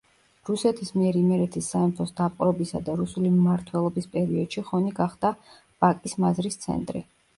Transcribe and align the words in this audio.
რუსეთის 0.49 0.91
მიერ 0.95 1.17
იმერეთის 1.19 1.67
სამეფოს 1.73 2.15
დაპყრობისა 2.21 2.81
და 2.87 2.95
რუსული 3.01 3.33
მმართველობის 3.35 4.09
პერიოდში 4.17 4.65
ხონი 4.71 4.95
გახდა 5.01 5.33
ვაკის 5.59 6.17
მაზრის 6.25 6.59
ცენტრი. 6.65 7.05